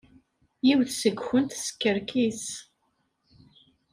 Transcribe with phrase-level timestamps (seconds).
[0.67, 2.45] Yiwet seg-went teskerkis.